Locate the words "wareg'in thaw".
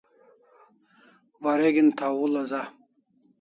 1.41-2.13